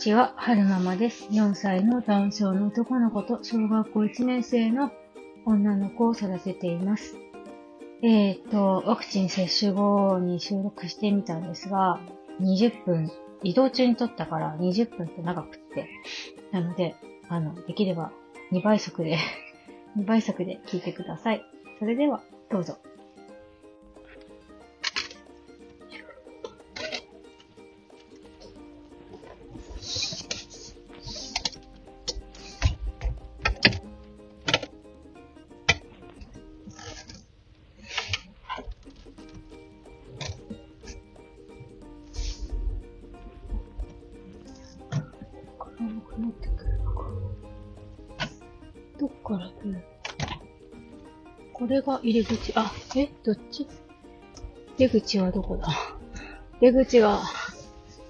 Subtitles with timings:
[0.00, 1.26] ちは、はるままです。
[1.26, 4.90] 4歳のダウン症の男の子と小学校1年生の
[5.44, 7.16] 女の子を育てています。
[8.02, 12.00] えっ、と、ワクチン接種後に収録してみたんですが、
[12.40, 13.10] 20分、
[13.42, 15.86] 移動中に撮ったから20分って長くって。
[16.50, 16.94] なので、
[17.28, 18.10] あの、できれば
[18.52, 19.18] 2倍速で、
[19.98, 21.44] 2倍速で聞いてください。
[21.78, 22.78] それでは、どうぞ。
[51.52, 52.52] これが入り口。
[52.56, 53.66] あ、えどっち？
[54.76, 55.68] 出口はどこだ？
[56.60, 57.20] 出口が、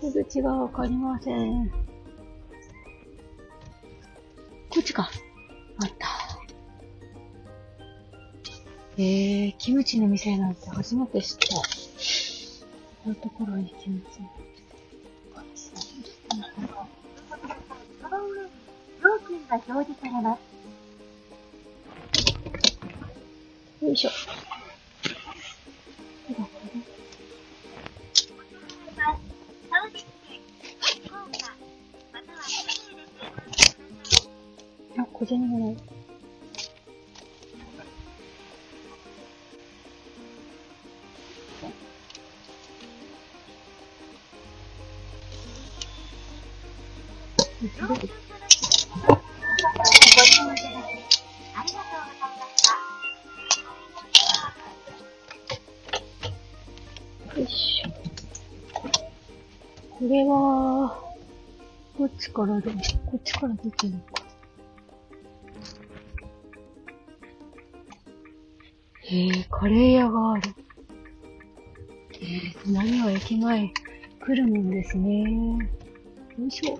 [0.00, 1.68] 出口がわかりません。
[4.68, 5.10] こっちか。
[5.82, 6.08] あった。
[8.96, 11.56] えー、キムチの店なんて初めて知った。
[11.56, 11.62] こ
[13.06, 14.20] ういうところにキムチ。
[18.00, 18.50] その上に
[19.02, 20.49] 料金が表示されます。
[23.94, 24.19] よい
[57.36, 57.90] よいしょ。
[59.90, 60.98] これは、
[61.96, 62.78] こっちからで、こ
[63.16, 64.24] っちから出てるのか。
[69.02, 70.54] へえ、カレー屋がある。
[72.14, 73.72] えー、何は駅前
[74.20, 75.22] 来るもんですね。
[76.38, 76.78] よいしょ。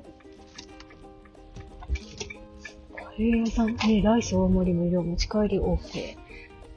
[2.97, 6.17] カレー屋さん、えー、ライス大盛り無料持ち帰り OK。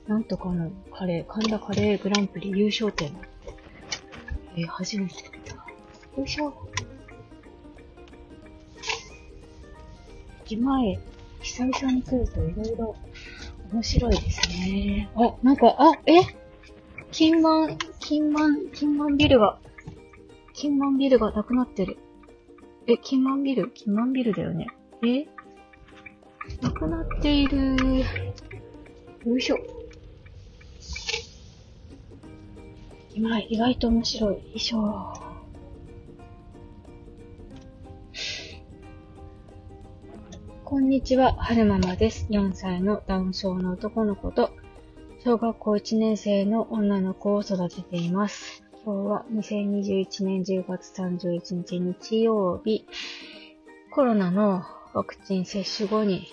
[0.08, 3.12] なんとかのカレー、神田カレーグランプリ優勝店。
[4.56, 5.56] え、初めて見た。
[5.56, 6.54] よいしょ。
[10.46, 11.00] 駅前、
[11.42, 12.96] 久々に来るといろいろ
[13.72, 15.10] 面白いですね。
[15.16, 16.22] あ、なんか、あ、え？
[17.12, 19.60] 金満、金満、金満ビルが、
[20.54, 21.98] 金満ビルがなくなってる。
[22.86, 23.72] え、金満ビル？
[23.72, 24.68] 金満ビルだよね。
[25.04, 25.26] え？
[26.62, 28.04] なくなっている。
[29.26, 29.58] よいしょ。
[33.16, 34.34] 今、意外と面白い。
[34.34, 35.14] よいしょ。
[40.66, 42.26] こんにちは、はるままです。
[42.32, 44.50] 4歳のダウン症の男の子と、
[45.24, 48.64] 小学校1年生の女の子を育てています。
[48.84, 52.88] 今日は2021年10月31日日曜日、
[53.92, 54.64] コロナの
[54.96, 56.30] ワクチン接種後に、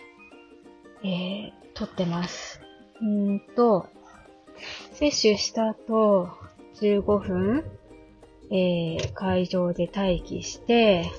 [1.05, 2.63] えー、撮ってます。
[3.03, 3.87] うーんと、
[4.93, 6.40] 接種した後、
[6.81, 7.65] 15分、
[8.51, 11.11] えー、会場で待機して、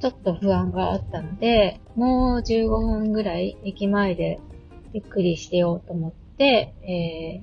[0.00, 4.40] ちょっと不安があったので、もう15分ぐらい駅前で
[4.92, 7.42] ゆっくりしてようと思って、え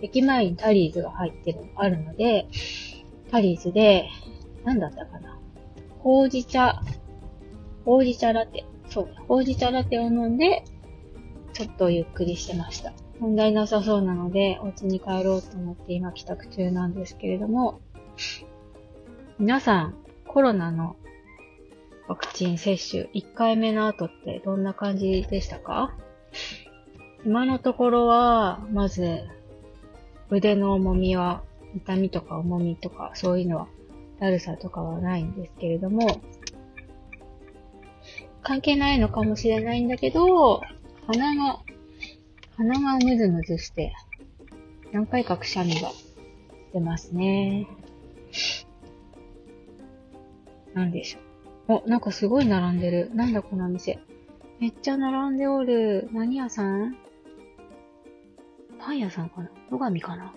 [0.00, 2.48] ー、駅前にタリーズが入ってる、あるので、
[3.30, 4.08] タリーズで、
[4.64, 5.38] なんだったかな。
[6.00, 6.80] ほうじ茶、
[7.84, 8.64] ほうじ茶ラテ。
[8.88, 10.64] そう、ほうじ茶ラテを飲んで、
[11.52, 12.92] ちょっとゆっくりしてました。
[13.20, 17.80] 問題なさそうなので、お家に帰ろうと思って今帰宅中なんですけれども、
[19.38, 19.94] 皆さん、
[20.26, 20.96] コロナの
[22.08, 25.94] ワクチン接種1回目の後ってどんな感じでしたか？
[27.26, 29.20] 今のところは、まず、
[30.30, 31.42] 腕の重みは、
[31.76, 33.68] 痛みとか重みとか、そういうのは、
[34.18, 36.22] だるさとかはないんですけれども、
[38.42, 40.62] 関係ないのかもしれないんだけど、
[41.06, 41.60] 鼻が、
[42.60, 43.94] 鼻がムズムズして、
[44.92, 45.92] 何回かくしゃみが
[46.74, 47.66] 出ますね。
[50.74, 51.82] なんでしょう。
[51.86, 53.10] お、なんかすごい並んでる。
[53.14, 53.98] なんだこの店。
[54.58, 56.10] めっちゃ並んでおる。
[56.12, 56.98] 何屋さん？
[58.78, 59.50] パン屋さんかな？
[59.70, 60.34] 野上かな？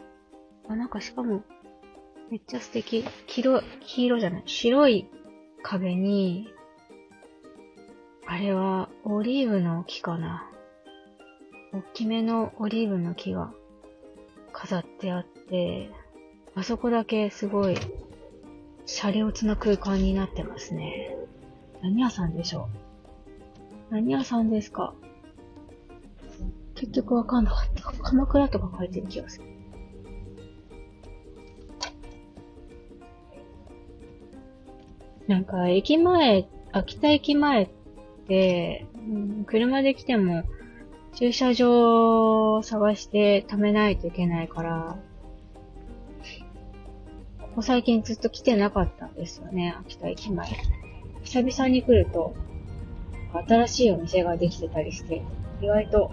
[0.69, 1.43] あ、なんかしかも、
[2.31, 3.03] めっちゃ素敵。
[3.27, 4.43] 黄色、黄色じゃない。
[4.45, 5.09] 白い
[5.61, 6.47] 壁に、
[8.25, 10.49] あれはオリーブの木かな
[11.73, 13.51] 大きめのオリーブの木が
[14.51, 15.89] 飾ってあって、
[16.55, 17.77] あそこだけすごい
[18.85, 21.17] シャレオツな空間になってますね。
[21.81, 22.69] 何屋さんでしょ
[23.89, 23.93] う？
[23.93, 24.93] 何屋さんですか？
[26.75, 27.81] 結局わかんなかった。
[28.03, 29.45] 鎌倉とか書いてる気がする。
[35.27, 37.69] なんか、駅前、秋田駅前っ
[38.27, 40.43] て、うん車で来ても、
[41.15, 44.97] 駐車場を探して貯めないといけないから、
[47.39, 50.49] ここ最近ずっと来てなかったんですよね、秋田駅前。
[51.23, 52.33] 久々に来ると、
[53.47, 55.21] 新しいお店ができてたりして、
[55.61, 56.11] 意外と、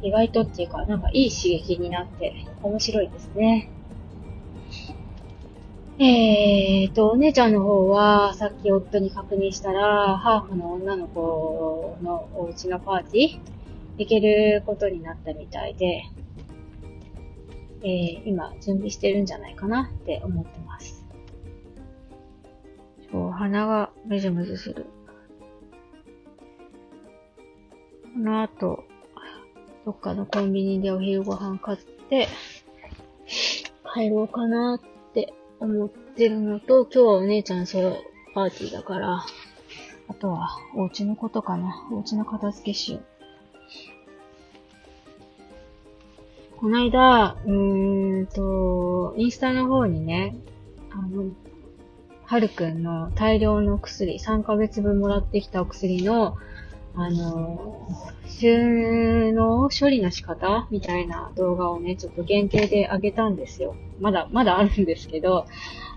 [0.00, 3.68] 意外とっていうか、なんかいい刺激になって、面白いですね。
[5.98, 13.55] えーと、お姉ちゃんの方は、さっき夫に確認したら、ハーフの女の子のお家のパーティー
[13.98, 16.02] 行けることになったみたいで、
[17.82, 21.06] えー、今、準備してるんじゃないかなって思ってます。
[23.10, 24.86] そう、鼻がムズムズする。
[28.14, 28.84] この後、
[29.84, 32.28] どっかのコンビニでお昼ご飯買って、
[33.94, 37.96] 帰ろうかなって思ってるのと、今日はお姉ちゃんソロ
[38.34, 39.24] パーティーだから、
[40.08, 41.86] あとはお家のことかな。
[41.92, 43.15] お家の片付けしよう。
[46.66, 50.34] この間、うーんと、インスタの方にね、
[50.90, 51.30] あの、
[52.24, 56.36] はるくんの大量の薬、3ヶ月分もらってきたお薬の、
[56.96, 57.86] あの、
[58.26, 63.76] 収納処理の仕方みたいな動画をね、ちょっと限定で上げたんですよ。
[64.00, 65.46] まだ、まだあるんですけど、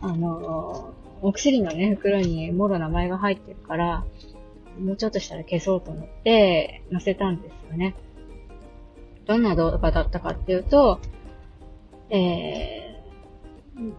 [0.02, 0.94] あの、
[1.24, 4.06] お薬のね、袋にもろ名前が入ってるから、
[4.80, 7.96] もうちょっとしたら消そうと思って載せたんですよね。
[9.30, 11.00] どんな動画だったかっていうと、
[12.10, 13.94] えー、うん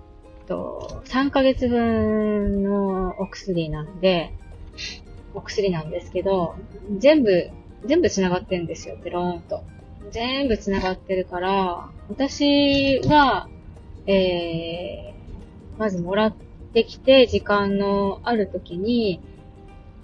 [0.49, 4.35] と、3ヶ月分のお薬なんで、
[5.33, 6.57] お薬なんですけど、
[6.99, 7.49] 全部、
[7.87, 9.63] 全部繋がってるんですよ、ペローンと。
[10.11, 13.49] 全部繋がってるから、私は、
[14.09, 16.35] えー、まずもらっ
[16.75, 19.21] てきて、時間のある時に、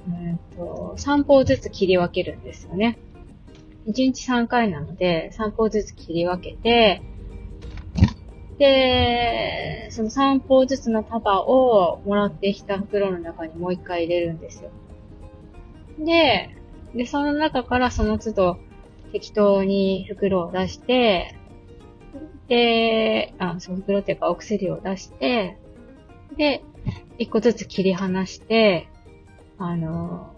[0.06, 3.00] うんと、3歩ずつ切り分けるんですよね。
[3.87, 7.03] 1日3回なので、3歩ずつ切り分けて、
[8.59, 14.71] で、その3歩ずつの束をもらってきた袋の中にもう一回入れるんですよ。
[15.99, 16.56] で、
[16.94, 18.59] で、その中からその都度
[19.12, 21.37] 適当に袋を出して、
[22.49, 25.59] で、あ、その袋っていうかお薬を出して、
[26.37, 26.62] で、
[27.19, 28.89] 一個ずつ切り離して、
[29.59, 30.35] あの、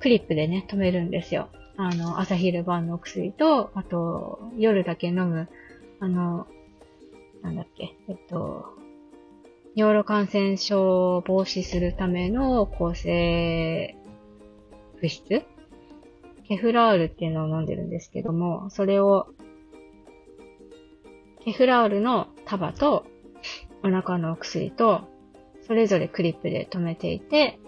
[0.00, 1.48] クリップでね、止めるんですよ。
[1.76, 5.48] あの、朝昼晩のお薬と、あと、夜だけ飲む、
[6.00, 6.46] あの、
[7.42, 8.74] なんだっけ、えっと、
[9.74, 13.96] 尿路感染症を防止するための抗生
[15.00, 15.42] 物質
[16.46, 19.28] ケフラールっていうのを飲んでるんですけども、それを、
[21.44, 23.06] ケフラールの束と、
[23.82, 25.08] お腹のお薬と、
[25.66, 27.58] それぞれクリップで止めていて、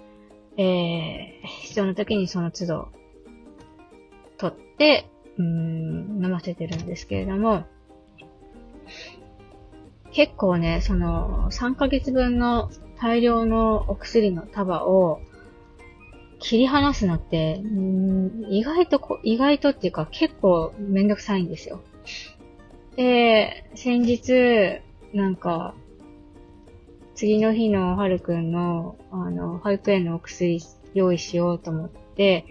[0.59, 2.89] えー、必要な時にその都度、
[5.39, 7.65] うーん、飲ませてるんですけれども、
[10.13, 15.21] 結構ね、その、3ヶ月分の大量のお薬の束を
[16.39, 17.61] 切り離すのって、
[18.49, 21.81] 意外とこ、意外とっていうか結構めんどくさいんですよ。
[22.97, 24.81] で、先日、
[25.13, 25.75] なんか、
[27.15, 30.61] 次の日のはるくんの、あの、保育園のお薬
[30.95, 32.45] 用意しようと思って、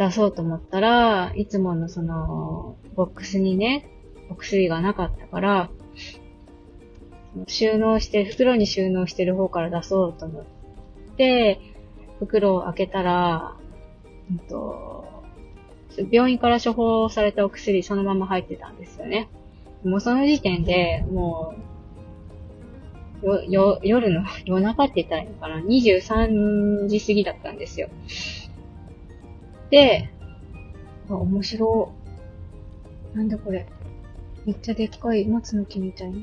[0.00, 3.86] 出そうと思ったら、いつものその、ボックスにね、
[4.30, 5.70] お薬がなかったから、
[7.46, 10.44] 収納して、袋に収納してる方から出そうと思っ
[11.18, 11.60] て、
[12.18, 13.56] 袋を開けたら、
[14.30, 15.04] うんと、
[16.10, 19.28] 病院から処方されたお薬そのまま入ってたんですよね。
[19.84, 21.54] もうその時点で、も
[23.22, 27.90] う、よ、よ、夜の、夜中って言ったらいいのかな ?23 時過ぎだったんですよ。
[29.70, 30.10] で、
[31.08, 31.92] あ面白。
[33.14, 33.66] なんだこれ。
[34.46, 36.18] めっちゃでっかい松の木みたいな。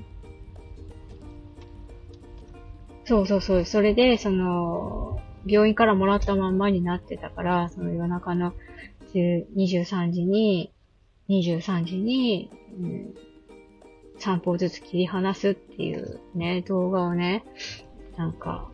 [3.06, 3.66] そうそうそう。
[3.66, 8.54] それで、その、病院からもらったまんまになってたから、その夜中の
[9.14, 10.74] 23時に、
[11.30, 13.14] 23時に、うん、
[14.20, 17.46] 3歩ずつ切り離すっていうね、動画をね、
[18.18, 18.72] なんか、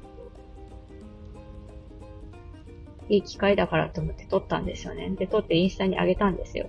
[3.10, 5.10] いい機会だからと思って撮ったんですよね。
[5.12, 6.67] で、撮ってインスタに上げたんですよ。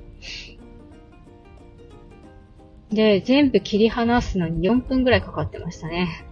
[2.90, 6.26] で、全部切り離すのに4分ぐらいかかってましたね。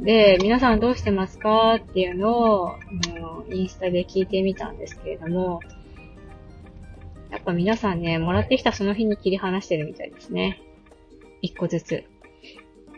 [0.00, 2.78] で、皆さんどうしてますかっていうのを、あ
[3.18, 5.60] の、インスタで聞いてみたんですけれども、
[7.30, 10.60] やっぱ皆さんね、もらってきたその日に切り離してるみたいですね。
[11.40, 12.04] 一個ずつ。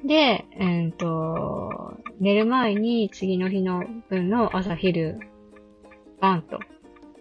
[0.04, 5.18] で、えっ、と、寝る前に次の日の分の朝昼、
[6.24, 6.58] 晩と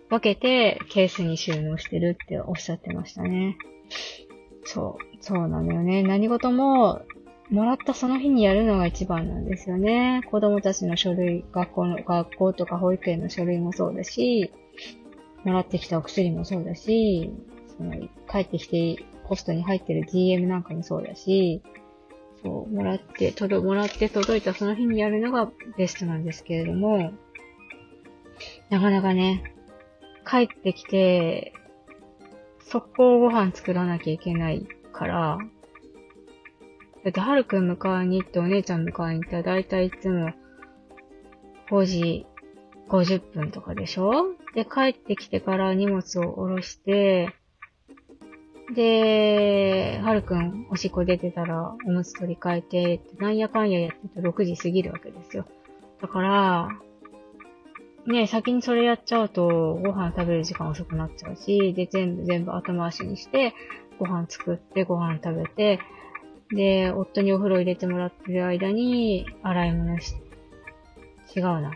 [0.10, 3.58] 分けてケースに収納してるっておっしゃってましたね。
[4.64, 6.04] そう、そうなんだよね。
[6.04, 7.02] 何事も、
[7.50, 10.22] もらったその日にやるのが一番なんですよね。
[10.32, 14.52] 子供たちの書類、学校の、学校とか保育園の書類もそうだし、
[15.44, 17.30] もらってきたお薬もそうだし、
[17.78, 17.92] その、
[18.32, 21.62] 帰ってきてポストに入ってる DM なんかもそうだし、
[22.42, 27.12] そう、もらって、届、もらって届いたその日にやるのがベストなんですけれども、
[28.74, 29.44] なかなかね、
[30.28, 31.54] 帰ってきて、
[32.72, 35.38] 速攻ご飯作らなきゃいけないから、
[37.04, 40.32] だって、はるくん迎えに行ってお姉ちゃん迎えに行ったらだいたいいつも
[41.70, 42.26] 5時
[42.90, 44.34] 50分とかでしょ？
[44.56, 47.30] で、帰ってきてから荷物を下ろして、
[48.74, 55.46] で、はるくんおしっこ出てたらおむつ取り替えて、なんやかんややってたら6時過ぎるわけですよ。
[56.02, 56.70] だから、
[58.06, 63.54] ね先にそれやっちゃうと、ご飯食べる時間遅くなっちゃうし、で、全部全部後回しにして、
[63.98, 65.80] ご飯作って、ご飯食べて、
[66.52, 70.16] で、夫にお風呂入れてもらってる間に、洗い物し、
[71.36, 71.72] 違うな。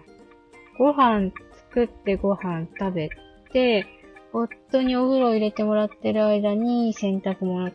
[0.77, 1.31] ご飯
[1.69, 3.09] 作ってご飯食べ
[3.51, 3.85] て、
[4.33, 7.71] 夫にお風呂入れてもらってる間に洗濯物、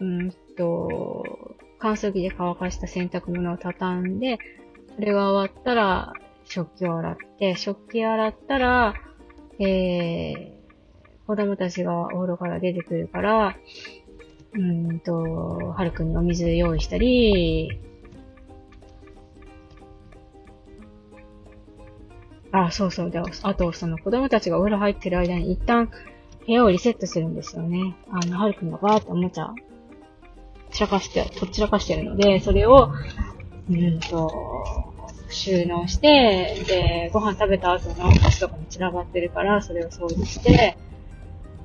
[0.00, 4.38] うんと、乾燥機で乾かした洗濯物を畳んで、
[4.96, 6.12] それが終わったら
[6.48, 8.94] 食器を洗って、食器洗ったら、
[9.58, 13.56] えー、子供たちがお風呂から出てくるから、
[14.54, 15.14] うんと、
[15.76, 17.80] はるくんにお水用意したり、
[22.50, 23.10] あ、そうそう。
[23.10, 25.90] で、あと、その子供たちがお風呂入ってる間に一旦
[26.46, 27.94] 部屋をリセットするんですよね。
[28.10, 29.52] あの、はるくんがバーっておもちゃ、
[30.70, 32.90] 散らかして、こっちらかしてるので、それを、
[33.68, 34.87] うんと、
[35.30, 40.76] 収納して、で、ご飯食べた後のお菓子とかも散らばってるから、それを掃除して、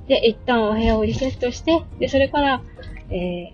[0.06, 2.62] で、一旦お部屋をリセットして、で、それから、
[3.10, 3.52] え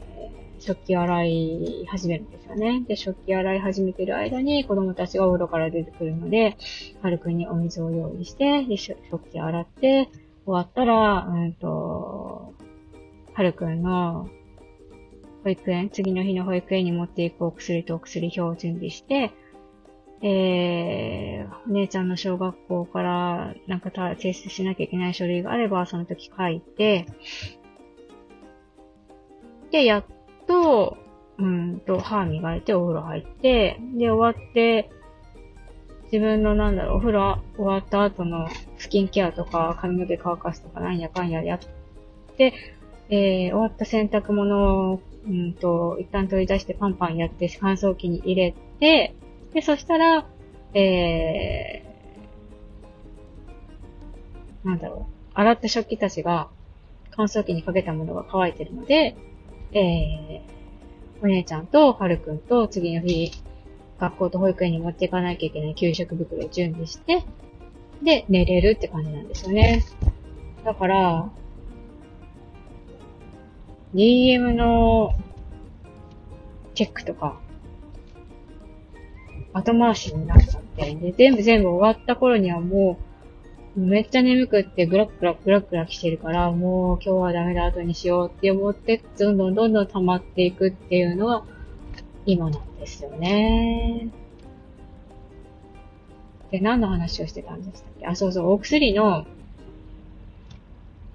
[0.59, 2.83] ー、食器洗い始めるんですよね。
[2.87, 6.57] で、食器洗い始めてる間に子供たちがお風呂から出てくるので、
[7.02, 8.99] はるくんにお水を用意して、で、食
[9.31, 10.09] 器洗って、
[10.45, 12.55] 終わったら、うんと、
[13.33, 14.29] はるくんの
[15.45, 19.31] 保育園、次の日の保育園に持っていくお薬とお薬表を準備して、
[20.23, 27.07] えー、姉ちゃんの小学校からなんか提出しなきゃいけない書類があれば、その時書いて、
[29.71, 30.05] で、やっ
[30.47, 30.99] と、
[31.39, 34.91] うんと、歯磨いてお風呂入って、で、終わって、
[36.12, 38.49] 自分のなんだろう、お風呂終わった後の
[38.79, 41.61] スキンケアとか髪の毛乾かすとかなんやかんややっ
[42.37, 42.53] て、
[43.09, 49.15] えー、終わった洗濯物を、うんと、一旦取り出してパンパンやって乾燥機に入れて、
[49.52, 50.26] で、そしたら、
[50.75, 56.49] えー、なんだろう、洗った食器たちが
[57.11, 59.16] 乾燥機にかけたものが乾いてるので、
[59.73, 63.33] えー、お姉ちゃんとはるくんと次の日、
[63.99, 67.25] 学校と保育園に持っていかなきゃいけない給食袋を準備して、
[68.02, 69.85] で、寝れるって感じなんですよね。
[70.64, 71.30] だから、
[73.95, 75.14] DM の
[76.75, 77.40] チェックとか、
[79.52, 82.99] 後回しになっちゃって、で、全部全部終わった頃にはも
[83.76, 91.45] う、めっちゃ眠くってグラグラグラグラ来てるから、もう今日はダメだ後にしようって思って、どんどんどんどん溜まっていくっていうのは、
[92.26, 94.09] 今なんですよね。
[96.50, 99.25] で、何の話をしてたんでしたっけあ、そうそう、お薬の、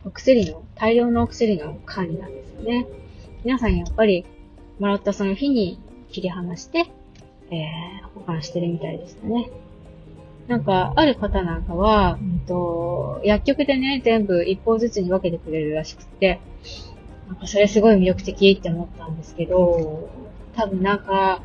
[0.05, 2.87] お薬の、大量のお薬の管理なんですよね。
[3.43, 4.25] 皆さんやっぱり、
[4.79, 5.77] もらったその日に
[6.09, 6.85] 切り離して、
[7.51, 9.49] えー、保管してるみたいですね。
[10.47, 16.39] なんか、ある方なんかは、うんと、薬局でね、全部一方ずつに分けてくれるらしくて、
[17.27, 20.07] なんかそれすごい魅力的って思ったんですけど、
[20.55, 21.41] 多分なんか、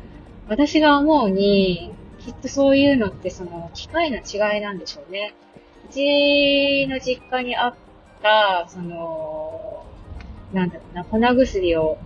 [0.47, 5.33] 私が思うに、きっとそういうのってその、機械の違いなんでしょうね。
[5.89, 7.75] うちの実家にあっ
[8.21, 9.83] た、その、
[10.53, 11.97] なんだろうな、粉薬を、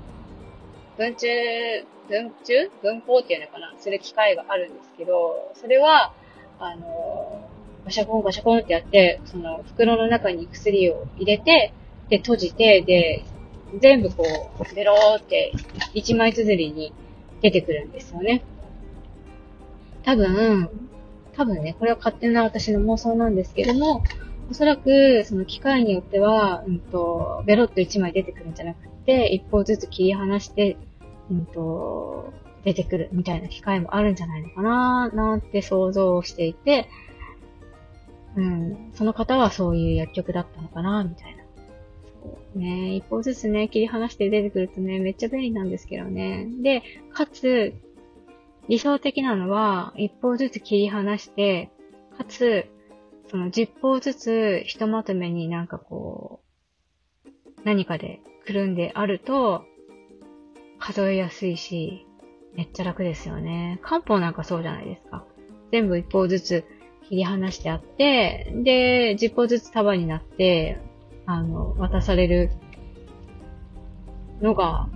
[0.98, 1.28] 文中
[2.08, 3.74] 分中分法っていうのかな？
[3.78, 6.14] する機会があるんですけど、それは、
[6.60, 7.50] あの、
[7.86, 11.74] ガシャコンガシャコンってやって、その袋の中に薬を入れて、
[12.10, 13.24] で、閉じて、で、
[13.80, 15.52] 全部こう、ベローって
[15.94, 16.94] 一枚綴りに
[17.42, 18.44] 出てくるんですよね。
[20.04, 20.70] 多分、
[21.34, 24.04] 多分ね、これは勝手な私の妄想なんですけども、
[24.50, 30.78] おそらく、その機械によっては、うんと、ベロッと1枚出てくるんじゃなくて、一方ずつ切り離して、
[31.29, 36.89] うんと、出てくるみたいな機会もあるんじゃないのかななんて想像をしていて、
[38.36, 41.44] うん、その方はそういう薬局だったのかなみたいな。
[42.24, 46.48] そうね、一方ずつね、切り離して出てくるとね、めっちゃ便利なんですけどね。
[46.62, 46.82] で、
[47.13, 47.75] かつ、
[48.67, 51.70] 理想的なのは、一方ずつ切り離して、
[52.17, 52.65] かつ、
[53.27, 56.41] その10方ずつひとまとめになんかこ
[57.25, 57.29] う、
[57.63, 59.65] 何かでくるんであると、
[60.79, 62.05] 数えやすいし、
[62.55, 63.79] めっちゃ楽ですよね。
[63.82, 65.25] 漢方なんかそうじゃないですか。
[65.72, 66.63] 全部一方ずつ
[67.10, 70.79] 切り離してあって、で、10方ずつ束になって、
[71.25, 72.51] あの、渡される
[74.41, 74.88] のが、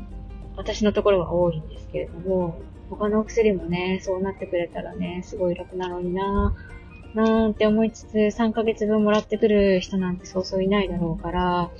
[0.56, 2.60] 私のところは多いんですけれども、
[2.90, 6.80] 他のお薬もね、そうなってくれたらね、すごい楽なのになぁ
[7.16, 11.72] なんて思いつつ、3ヶ月分もらってくる人なんてそうそういないだろうから、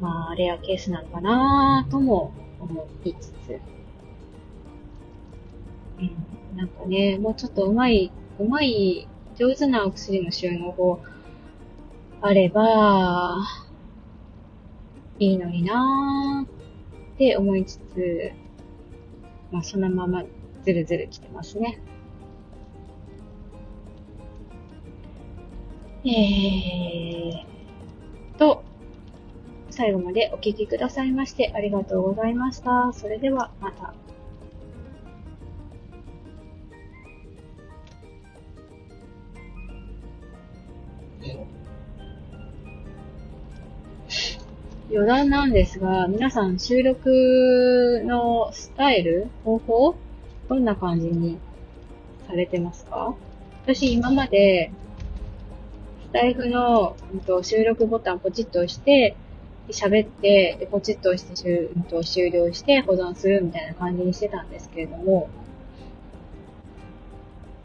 [0.00, 2.34] まあ、レアケースなのかなぁとも
[2.64, 3.60] 思いつつ、
[5.98, 11.00] うん、なんかね、もうちょっとうまい、うまい、上手なお薬の収納法
[12.20, 13.38] あれば、
[15.18, 18.32] いいのになーって思いつつ、
[19.52, 20.24] まあそのまま
[20.64, 21.80] ずるずる来てますね。
[26.06, 28.62] えーと、
[29.76, 32.92] 最後までお聞きくださいましてありがとうございました。
[32.92, 33.92] それではまた。
[44.90, 49.96] 余談なんですが、皆さん収録のスタイル方法
[50.48, 51.38] どんな感じに
[52.28, 53.16] されてますか？
[53.64, 54.70] 私今まで、
[56.10, 59.16] スタイフの、うん、と収録ボタンポチッと押して、
[59.68, 65.28] 喋って、でポチッと押して、うん、と終了して保存するみたいな感じにしてたんですけれども、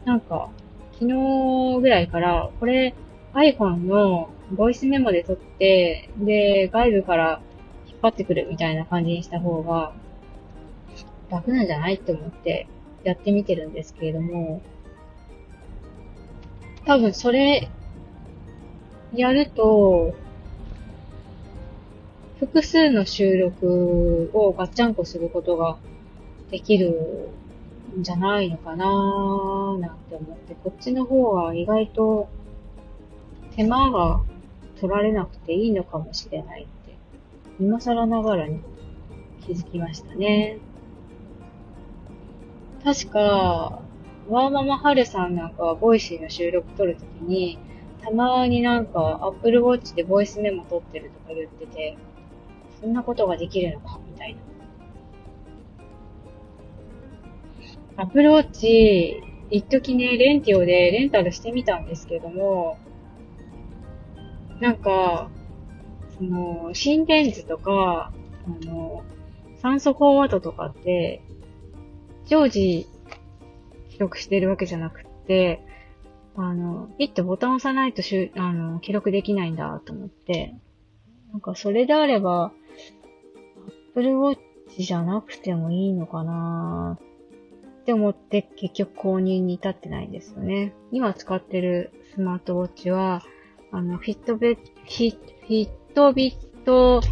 [0.04, 0.50] なんか、
[0.94, 2.94] 昨日ぐらいから、これ
[3.34, 7.40] iPhone のボイスメモで撮って、で、外部から
[7.86, 9.92] 引っ張ってくるみたいな感じにした方が
[11.30, 12.66] 楽なんじゃないって思って
[13.04, 14.62] やってみてるんですけれども、
[16.86, 17.68] 多分それ
[19.14, 20.14] やると、
[22.40, 25.76] 複数の収録をガッチャンコすることが
[26.50, 27.28] できる
[27.98, 32.30] んじゃないのかなーなんて思って、こっちの方が意外と
[33.54, 34.22] 手間が
[34.80, 36.96] 取られなくていいのかもしれないって、
[37.60, 38.60] 今更ながらに
[39.44, 40.56] 気づきましたね。
[42.82, 43.82] 確か、
[44.30, 47.58] ワーママはるさんなんかはボイシーの収録撮るときに、
[48.02, 51.98] たまになんかアップルウォッチでボイスメモ撮ってるとか言ってて、
[52.80, 54.40] そんなことができるのかみたいな。
[58.02, 62.78] アップルウォッチ、一時ね、レンティオでレンタルしてみたんですけども、
[64.60, 65.30] なんか、
[66.16, 68.12] その、心電図とか、
[68.46, 69.02] あの、
[69.56, 71.22] 酸素飽和度とかって、
[72.26, 72.86] 常時
[73.90, 75.62] 記録してるわけじゃなくって、
[76.36, 80.54] あの、ピッとボタンを押さないとしゅ、あの、記録できないんだと思って、
[81.32, 82.52] なんかそれであれば、
[84.00, 84.38] Apple Watch
[84.78, 86.98] じゃなくてもいいのかな
[87.82, 90.72] って思って結局購入に至ってないんですよね。
[90.90, 93.22] 今使ってるスマートウォッチは、
[93.72, 97.02] あの、フィットベ、フィフィットビット、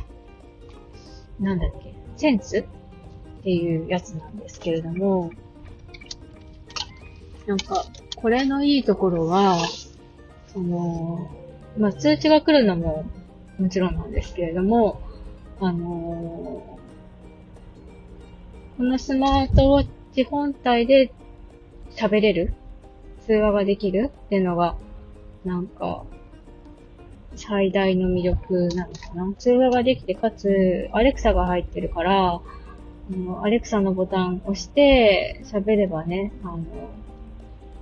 [1.38, 2.64] なんだっけ、センスっ
[3.42, 5.30] ていうやつなんですけれども、
[7.46, 7.84] なんか、
[8.16, 9.58] これのいいところは、
[10.46, 11.30] その、
[11.76, 13.04] まあ、通知が来るのも
[13.58, 15.00] もちろんなんですけれども、
[15.60, 16.77] あの
[18.78, 21.12] このスマートウォッチ本体で
[21.96, 22.54] 喋れる？
[23.26, 24.76] 通話ができるっていうのが、
[25.44, 26.04] なんか、
[27.34, 29.34] 最大の魅力なのかな？
[29.36, 32.40] 通話ができて、かつ、アレクサが入ってるから、
[33.42, 36.62] アレクサのボタンを押して喋ればね、あの、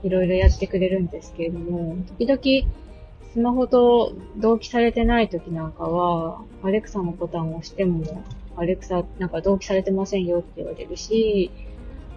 [0.02, 2.72] いろいろやってくれるんですけれども、時々
[3.34, 8.02] スマホと同期されてない時なんかは、アレクサのボタンを押しても、
[8.56, 11.50] アレクサなんか同期されてませんよって言われるし、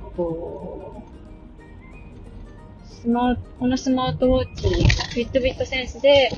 [0.06, 1.04] あと、
[2.86, 6.30] スマこのスマートウォッチに、フィットビットセンスで、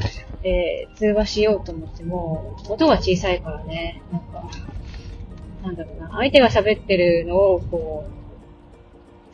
[0.44, 4.50] えー、通話しようと思っても、音が小さいからね、なんか、
[5.64, 8.06] なんだろうな、相手が喋ってるのを、こ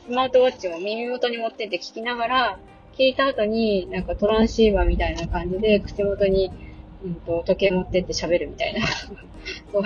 [0.07, 2.59] う、スマートウォッチも耳元に持ってって聞きながら、
[2.97, 6.51] 聞いた後に、なんかトランシーバーみたいな感じで、口元に、
[7.03, 8.87] うんと、時計持ってって喋るみたいな。
[9.71, 9.83] そう、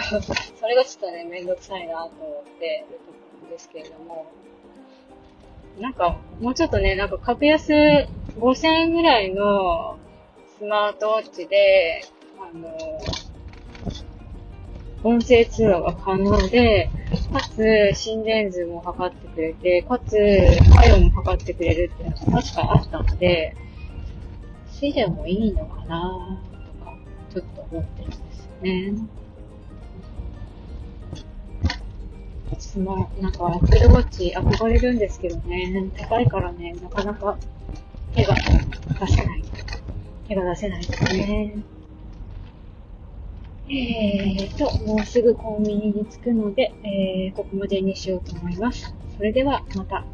[0.59, 3.11] それがちょっとね、めんどくさいなと思ってると
[3.51, 4.25] ですけれども。
[5.79, 7.73] なんか、もうちょっとね、なんか格安
[8.39, 9.97] 5000円ぐらいの
[10.57, 12.01] スマートウォッチで、
[12.39, 12.77] あの、
[15.03, 16.89] 音声通話が可能で、
[17.33, 23.55] かつ心電図も測ってくれて、かつ体温も測ってくれるっていうのが確かあったので、
[24.71, 26.50] 死でもいいのかなとか、
[27.33, 29.21] ちょっと思ってるんですよね。
[32.59, 37.37] スマ、なんか、アップルウォッチ憧れるんですけどね、高いからね、なかなか
[38.15, 38.41] 手が出
[39.07, 39.43] せない。
[40.27, 41.55] 手が出せないですね。
[43.69, 48.93] えーと、もうすぐコンビニに着くので、えー、ここまでにしようと思います。
[49.17, 50.05] それでは、また。